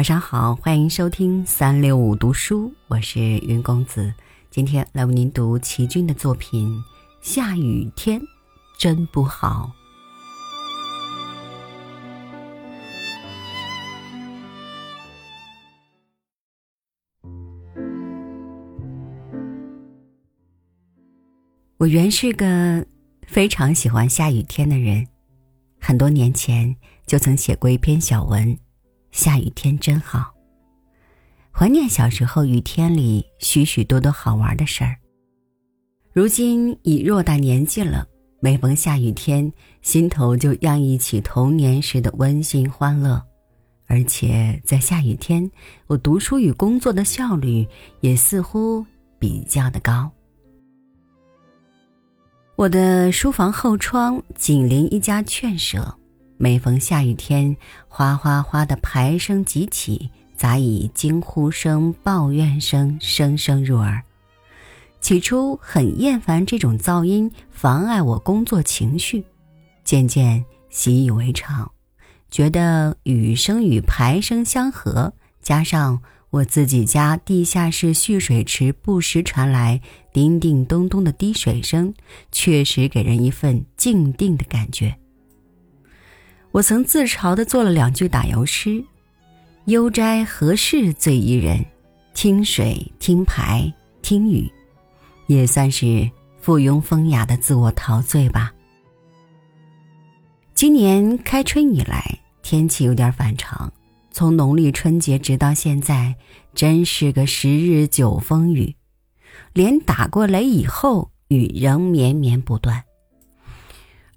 [0.00, 4.14] 晚上好，欢迎收听三六五读书，我是云公子。
[4.50, 6.70] 今天来为您读齐军的作品
[7.20, 8.18] 《下雨天
[8.78, 9.70] 真不好》。
[21.76, 22.86] 我原是个
[23.26, 25.06] 非常喜欢下雨天的人，
[25.78, 26.74] 很多年前
[27.04, 28.58] 就曾写过一篇小文。
[29.10, 30.32] 下雨天真好。
[31.52, 34.96] 怀念小时候雨天里许许多多好玩的事儿。
[36.12, 38.06] 如今已偌大年纪了，
[38.40, 43.22] 每逢下雨天，心头就洋溢起童年时的温馨欢乐。
[43.86, 45.50] 而且在下雨天，
[45.88, 47.66] 我读书与工作的效率
[48.00, 48.86] 也似乎
[49.18, 50.10] 比较的高。
[52.54, 55.99] 我的书房后窗紧邻一家劝舍。
[56.42, 57.54] 每逢下雨天，
[57.86, 64.02] 哗哗哗的排声即起，杂以惊呼声、抱怨声声声入耳。
[65.02, 69.22] 起初很厌烦这种噪音，妨碍我工作情绪，
[69.84, 71.70] 渐渐习以为常，
[72.30, 81.92] 觉得雨声与排声相合，加上我自己家地下室蓄水池不时传来叮叮咚咚的滴水声，
[82.32, 84.96] 确实给人一份静定的感觉。
[86.52, 88.84] 我曾自嘲地做了两句打油诗
[89.66, 91.64] ：“悠哉何事最宜人，
[92.12, 94.50] 听水听牌听雨，
[95.28, 98.52] 也算是附庸风雅的自我陶醉吧。”
[100.52, 103.72] 今年开春以来，天气有点反常，
[104.10, 106.16] 从农历春节直到现在，
[106.52, 108.74] 真是个十日九风雨，
[109.52, 112.82] 连打过雷以后，雨仍绵绵不断。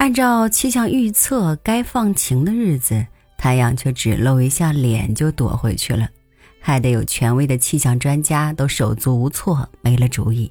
[0.00, 3.06] 按照气象预测，该放晴的日子，
[3.36, 6.08] 太阳却只露一下脸就躲回去了，
[6.58, 10.50] 害得有权威的气象专家都手足无措，没了主意。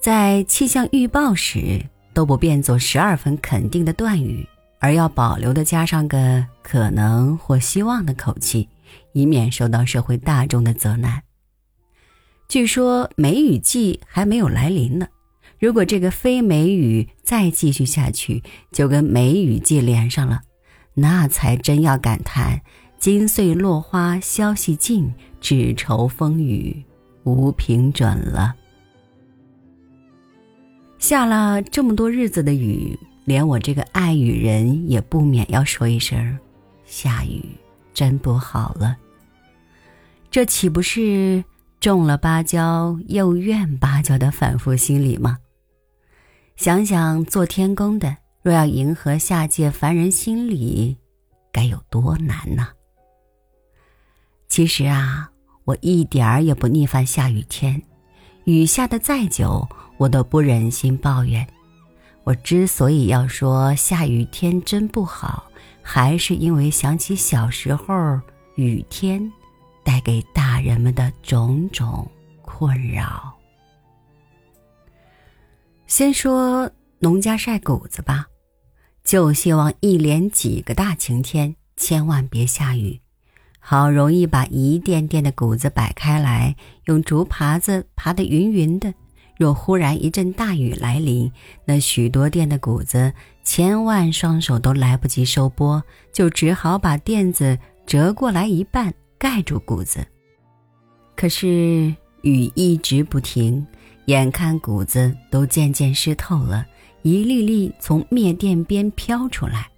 [0.00, 1.84] 在气象预报时，
[2.14, 4.48] 都不变作十二分肯定的断语，
[4.80, 8.66] 而要保留的加上个可能或希望的口气，
[9.12, 11.22] 以免受到社会大众的责难。
[12.48, 15.06] 据说梅雨季还没有来临呢。
[15.58, 20.42] 如果这个非梅雨再继续下去，就跟梅雨季连上了，
[20.94, 22.60] 那才真要感叹
[22.98, 26.84] “金穗落花消息尽，只愁风雨
[27.24, 28.54] 无凭准”了。
[30.98, 36.38] 下了这么多日子的雨，连我这个爱雨人也不免要说一声
[36.84, 37.42] ：“下雨
[37.94, 38.96] 真不好了。”
[40.30, 41.42] 这岂不是
[41.80, 45.38] 种了芭蕉又怨芭蕉的反复心理吗？
[46.56, 50.96] 想想做天宫的，若要迎合下界凡人心理，
[51.52, 52.68] 该有多难呢？
[54.48, 55.30] 其实啊，
[55.64, 57.80] 我一点儿也不逆反下雨天，
[58.44, 59.68] 雨下的再久，
[59.98, 61.46] 我都不忍心抱怨。
[62.24, 65.44] 我之所以要说下雨天真不好，
[65.82, 68.18] 还是因为想起小时候
[68.54, 69.30] 雨天
[69.84, 73.36] 带给大人们的种种困扰。
[75.86, 78.26] 先说农家晒谷子吧，
[79.04, 83.00] 就希望一连几个大晴天，千万别下雨。
[83.60, 88.92] 好容易把一垫垫的谷子摆开来，用竹耙子耙得匀匀的。
[89.38, 91.30] 若忽然一阵大雨来临，
[91.64, 93.12] 那许多垫的谷子，
[93.44, 95.82] 千万双手都来不及收拨，
[96.12, 100.04] 就只好把垫子折过来一半，盖住谷子。
[101.14, 103.64] 可是雨一直不停。
[104.06, 106.64] 眼看谷子都渐渐湿透了，
[107.02, 109.68] 一粒粒从灭电边飘出来。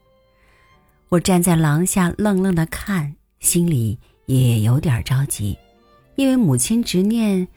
[1.09, 5.57] 我站在廊下愣愣的看，心里也有点着急，
[6.17, 7.49] 因为母亲执念：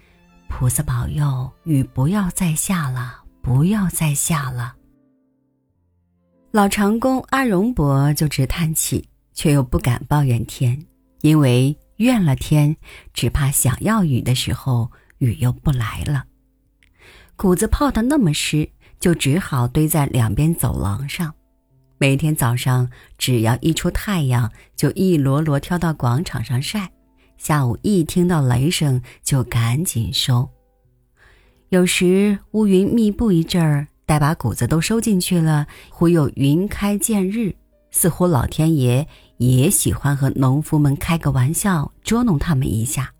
[0.47, 4.73] 菩萨保佑雨不要再下了，不要再下了。
[6.51, 10.81] 老长工阿荣伯就直叹气，却又不敢抱怨天，
[11.19, 12.73] 因为怨了天，
[13.13, 16.25] 只怕想要雨的时候，雨又不来了。
[17.41, 21.33] 谷子泡得那么湿，就只好堆在两边走廊上。
[21.97, 26.81] 每天早上，只要一出太阳，就一摞摞挑到广场上晒；
[27.39, 30.47] 下午一听到雷声，就赶紧收。
[31.69, 37.55] 有时乌云密布一阵儿，待把谷子都收进去了，忽又云开见日，
[37.89, 39.07] 似乎老天爷
[39.37, 43.11] 也喜欢和农夫们开个玩笑，捉弄他们一下。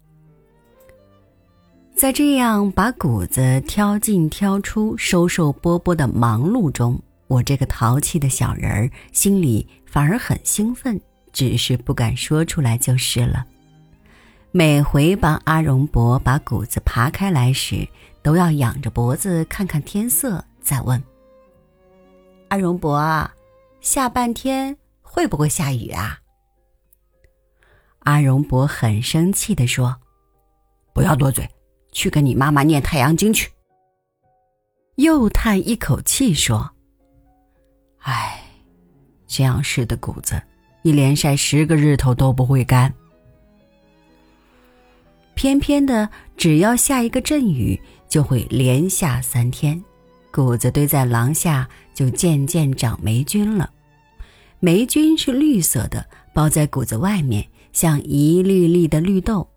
[1.96, 11.00] 在这样把谷子挑进挑出、收收拨拨的忙碌中，我这个淘气的小人儿心里反而很兴奋，
[11.32, 13.46] 只是不敢说出来就是了。
[14.52, 17.88] 每回帮阿荣伯把谷子扒开来时，
[18.24, 21.02] 都要仰着脖子看看天色，再问
[22.50, 23.30] ：“阿荣伯，
[23.80, 26.18] 下半天会不会下雨啊？”
[28.00, 29.96] 阿荣伯很生气的说
[30.94, 31.48] ：“不要多嘴，
[31.92, 33.50] 去跟你妈妈念太阳经去。”
[34.96, 36.72] 又叹一口气说
[38.04, 38.42] ：“唉，
[39.28, 40.42] 这样式的谷子，
[40.84, 42.94] 一连晒十个日头都不会干。
[45.34, 49.82] 偏偏的，只要下一个阵雨，就会连下三天，
[50.32, 53.72] 谷子堆在廊下就渐渐长霉菌了。
[54.60, 59.48] 霉菌是绿色的，包在谷子外面。”像一粒粒的绿豆，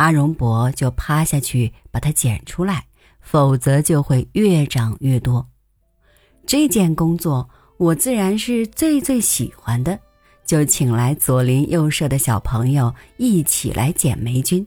[0.00, 2.86] 阿荣伯就趴下去把它捡出来，
[3.20, 5.46] 否则就会越长越多。
[6.46, 10.00] 这件工作我自然是最最喜欢的，
[10.46, 14.66] 就请来左邻右舍的小朋友一起来捡霉菌。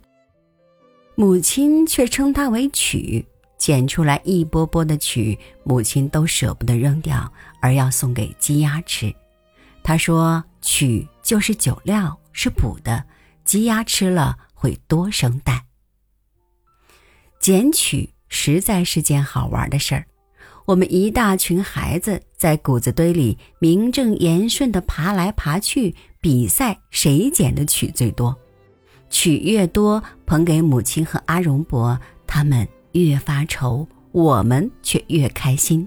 [1.16, 3.26] 母亲却称它为曲，
[3.58, 7.28] 捡出来一波波的曲，母亲都舍不得扔掉，
[7.60, 9.12] 而要送给鸡鸭吃。
[9.82, 13.04] 他说：“曲就是酒料。”是补的，
[13.44, 15.62] 鸡鸭吃了会多生蛋。
[17.42, 20.06] 捡取实在是件好玩的事儿，
[20.64, 28.34] 我们一大群孩子在谷子堆里名正言顺地爬来爬去，比赛谁捡的取最多。
[29.10, 35.86] 取越多，捧给母亲和阿荣伯，他们越发愁，我们却越开心，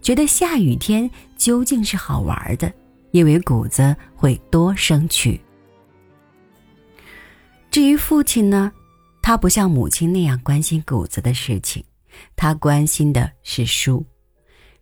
[0.00, 2.72] 觉得下雨天究竟是好玩的，
[3.10, 5.40] 因为谷子会多生取。
[7.74, 8.70] 至于父亲呢，
[9.20, 11.82] 他不像母亲那样关心谷子的事情，
[12.36, 14.06] 他关心的是书。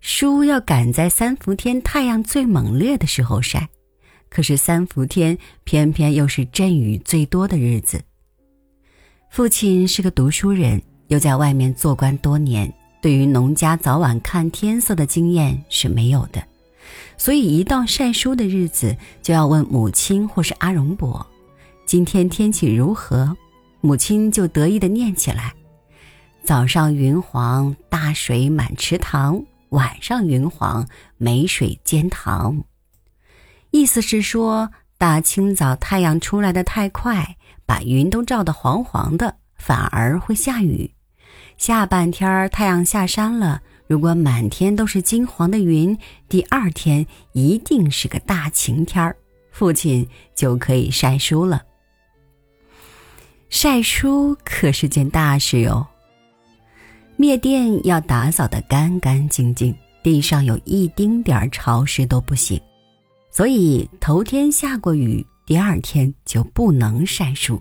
[0.03, 3.67] 书要赶在三伏天太阳最猛烈的时候晒，
[4.29, 8.03] 可是三伏天偏偏又是阵雨最多的日子。
[9.31, 16.45] 父亲是个读书人，又在外面做官多年，对于农家早晚看天色的经验是没有的，
[17.17, 21.27] 所以一到晒书的日子，就要问母亲或是阿荣伯。
[21.85, 23.37] 今天天气如何？
[23.81, 25.53] 母亲就得意的念起来
[26.45, 30.87] ：“早上云黄，大水满池塘；晚上云黄，
[31.19, 32.63] 没水煎塘。”
[33.73, 37.37] 意思是说，大清早太阳出来的太快，
[37.67, 40.91] 把云都照得黄黄的，反而会下雨。
[41.59, 49.17] 下半天儿太阳下山了，如果满天都是金黄的云，第二天一定是个大晴天儿，
[49.51, 51.63] 父亲就可以晒书了。
[53.55, 55.87] 晒书可是件大事哟。
[57.17, 62.59] 灭电要打扫得干干净净，地上有一丁点儿潮湿都不行。
[63.31, 67.61] 所以头天下过雨，第二天就不能晒书。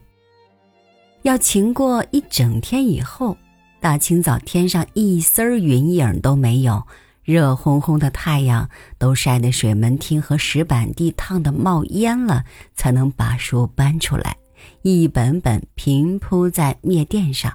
[1.24, 3.36] 要晴过一整天以后，
[3.82, 6.82] 大清早天上一丝儿云影都没有，
[7.26, 8.68] 热烘烘的太阳
[8.98, 12.46] 都晒得水门厅和石板地烫得冒烟了，
[12.76, 14.38] 才能把书搬出来。
[14.82, 17.54] 一本本平铺在篾垫上，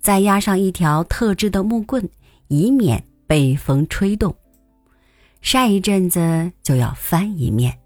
[0.00, 2.08] 再压上一条特制的木棍，
[2.48, 4.34] 以免被风吹动。
[5.40, 7.78] 晒一阵子就要翻一面。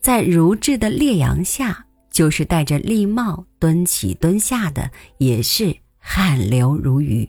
[0.00, 7.28] 在如炙的烈阳下，就是戴着笠帽蹲起蹲下的，也是汗流如雨。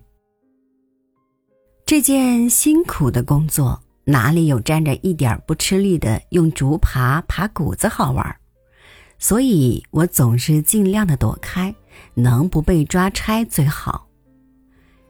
[1.85, 8.35] 这件辛苦的工作，哪里有沾着一点不吃力的用竹耙耙谷子好玩？
[9.23, 11.73] 所以我总是尽量的躲开，
[12.13, 14.05] 能不被抓差最好。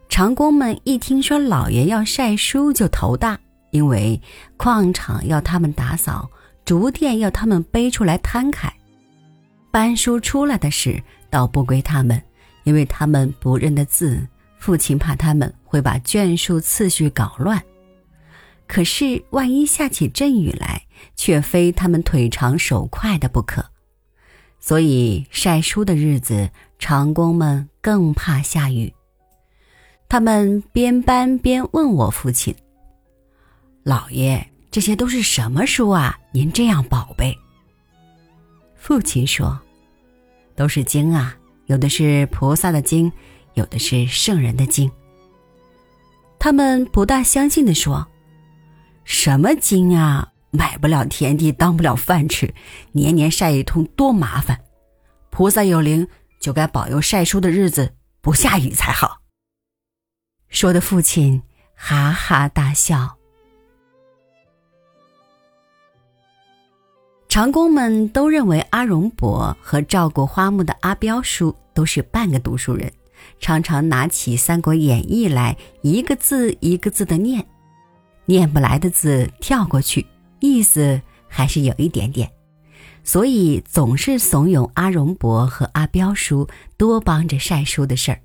[0.08, 3.39] 长工们一听说老爷要晒书就头大，
[3.72, 4.22] 因为
[4.55, 6.29] 矿场要他们打扫，
[6.63, 8.72] 竹店要他们背出来摊开。
[9.72, 11.01] 搬书出来的事
[11.32, 12.22] 倒不归他们，
[12.65, 14.22] 因为他们不认得字，
[14.60, 17.60] 父亲怕他们会把卷数次序搞乱。
[18.67, 20.84] 可是万一下起阵雨来，
[21.15, 23.73] 却非他们腿长手快的不可。
[24.65, 28.93] 所以晒书的日子，长工们更怕下雨。
[30.08, 32.55] 他们边搬边问我父亲
[33.84, 34.41] ：“老爷，
[34.72, 36.17] 这些都是什么书啊？
[36.32, 37.38] 您这样宝贝。”
[38.74, 39.60] 父亲说
[40.55, 43.12] ：“都是经啊，有的是菩萨的经，
[43.55, 44.89] 有的是圣人的经。”
[46.39, 48.08] 他们不大相信的说
[49.03, 52.53] ：“什么经啊？”买不了田地，当不了饭吃，
[52.91, 54.60] 年年晒一通多麻烦。
[55.31, 56.07] 菩萨有灵，
[56.39, 59.22] 就该保佑晒书的日子不下雨才好。
[60.50, 61.41] 说的父亲
[61.74, 63.17] 哈哈大笑。
[67.27, 72.93] 长工们都认为阿荣伯和照顾花木的阿彪叔都是半个读书人，
[73.39, 77.43] 常常拿起《三国演义》来，一个字一个字的念，
[78.25, 80.05] 念不来的字跳过去，
[80.43, 82.29] 意思还是有一点点，
[83.01, 86.45] 所以总是怂恿阿荣伯和阿彪叔
[86.75, 88.19] 多帮着晒书的事儿。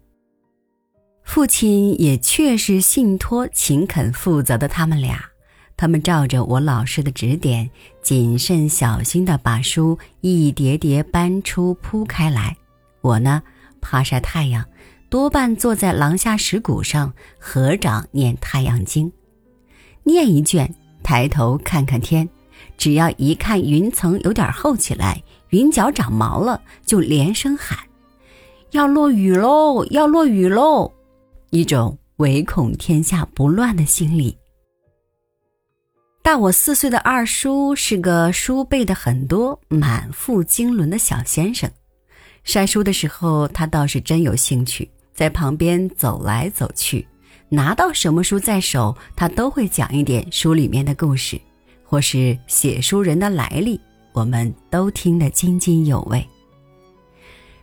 [1.23, 5.25] 父亲也确实信托勤恳负责的他们俩。
[5.77, 7.71] 他们照着我老师的指点，
[8.03, 12.57] 谨慎小心地把书一叠叠搬出铺开来。
[13.01, 13.41] 我呢，
[13.81, 14.67] 怕晒太阳，
[15.09, 19.07] 多半坐在廊下石鼓上合掌念《太阳经》。
[20.03, 20.75] 念一卷，
[21.09, 22.29] 抬头看看天，
[22.77, 27.79] 只要一看云层有点厚起来，云脚长毛了，就连声喊
[28.73, 29.87] ：“要落雨喽！
[29.87, 30.93] 要落雨喽！”
[31.49, 34.37] 一种唯恐天下不乱的心理。
[36.23, 41.71] 大我四岁的二叔是个书背的很多、满腹经纶的小先生。
[42.45, 47.09] 晒书的时候，他倒是真有兴趣，在旁边走来走去。
[47.51, 51.41] 拿到什么书在手，他都会讲一点书里面的故事，
[51.83, 53.81] 或是写书人的来历，
[54.13, 56.27] 我们都听得津津有味。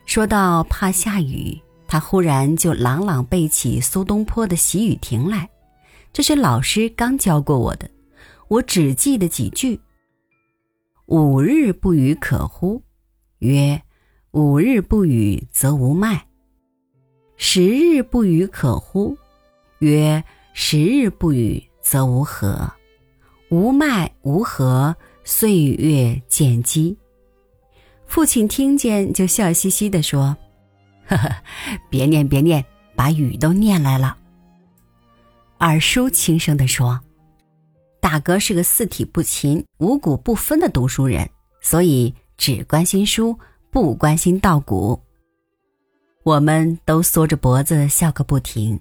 [0.06, 5.50] 说到怕下雨，他忽然就朗朗背起苏东坡的《喜雨亭》来，
[6.12, 7.90] 这是老师刚教过我的。
[8.48, 9.80] 我只记得几句
[11.08, 12.82] ：“五日不雨可乎？
[13.40, 13.82] 曰：
[14.32, 16.28] 五日不雨则无麦。
[17.38, 19.18] 十日不雨可乎？
[19.80, 22.72] 曰：十日不雨则无禾。
[23.50, 26.98] 无麦无禾，岁月渐积。”
[28.08, 30.38] 父亲听见就笑嘻嘻地说
[31.08, 31.30] ：“呵呵，
[31.90, 32.64] 别念别念，
[32.96, 34.18] 把雨都念来了。”
[35.58, 37.00] 二叔轻声地说。
[38.02, 41.28] 大哥是个四体不勤、五谷不分的读书人，
[41.60, 43.36] 所以只关心书，
[43.72, 45.02] 不关心稻谷。
[46.22, 48.80] 我们都缩着脖子笑个不停。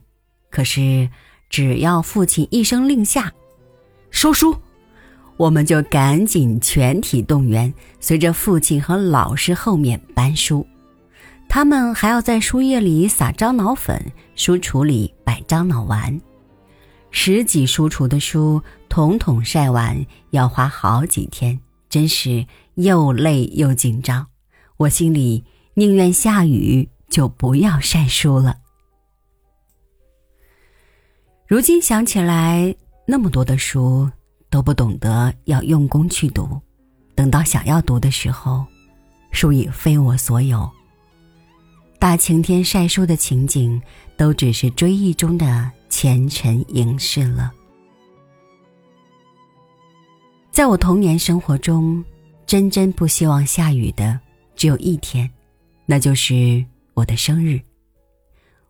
[0.54, 1.11] 可是，
[1.50, 3.32] 只要父亲一声令下，
[4.12, 4.56] 收书，
[5.37, 10.64] 我们就赶紧全体动员，随着父亲和老师后面搬书。
[11.49, 14.00] 他们还要在书页里撒樟脑粉，
[14.37, 16.20] 书橱里摆樟脑丸。
[17.11, 21.58] 十几书橱的书，统统晒完要花好几天，
[21.90, 22.46] 真是
[22.76, 24.28] 又累又紧张。
[24.76, 25.42] 我心里
[25.75, 28.58] 宁愿下雨，就不要晒书了。
[31.54, 32.75] 如今想起来，
[33.06, 34.11] 那么多的书
[34.50, 36.61] 都不懂得要用功去读，
[37.14, 38.66] 等到想要读的时候，
[39.30, 40.68] 书已非我所有。
[42.00, 43.80] 大晴天晒书的情景，
[44.16, 45.70] 都只是追忆中的。
[45.88, 47.52] 前尘影视了。
[50.50, 52.04] 在我童年生活中，
[52.46, 54.18] 真真不希望下雨的
[54.56, 55.30] 只有一天，
[55.87, 57.61] 那就是我的生日。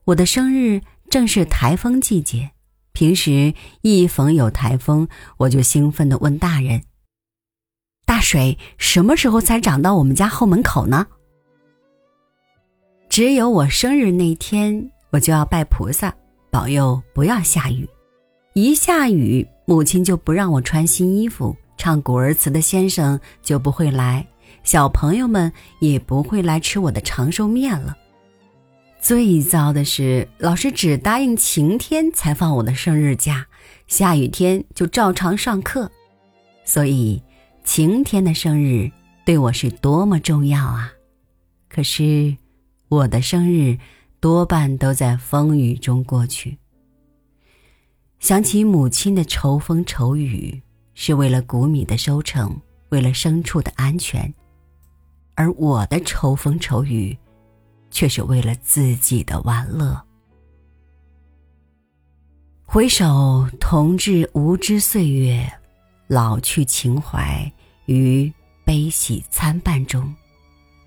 [0.05, 2.51] 我的生日正是台风季节，
[2.95, 6.81] 平时一逢有台风，我就兴奋地问大人
[8.07, 11.05] ：“大水什么时候才涨到我们家后门口呢？”
[13.11, 16.15] 只有我生日那天，我就要拜菩萨。
[16.53, 17.89] 保佑不要下雨，
[18.53, 24.25] 一下雨，母亲就不让我穿新衣服，唱古儿词的先生就不会来，
[24.63, 27.97] 小朋友们也不会来吃我的长寿面了。
[29.05, 33.47] 最糟的是，老师只答应晴天才放我的生日假，
[33.87, 35.93] 下雨天就照常上课。
[36.65, 37.23] 所以，
[37.65, 38.91] 晴天的生日
[39.27, 40.91] 对我是多么重要啊！
[41.69, 42.35] 可是，
[42.89, 43.77] 我的生日。
[44.21, 46.57] 多半都在风雨中过去。
[48.21, 50.63] 想起母亲的愁风愁雨，
[50.95, 52.59] 是为了谷米的收成，
[52.89, 54.33] 为了牲畜的安全；
[55.35, 57.15] 而我的愁风愁雨，
[57.95, 60.05] 却是为了自己的玩乐。
[62.67, 65.49] 回首同治无知岁月，
[66.09, 67.51] 老去情怀
[67.87, 68.31] 于
[68.65, 70.13] 悲喜参半中，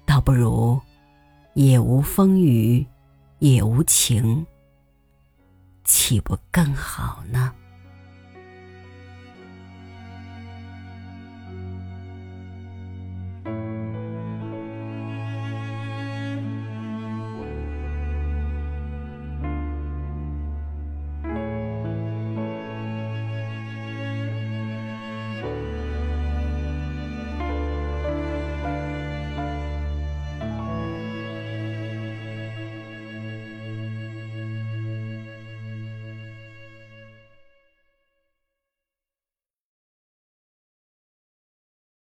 [0.06, 0.78] 倒不如
[1.54, 2.86] 也无风雨。
[3.40, 4.44] 也无情，
[5.84, 7.54] 岂不更好呢？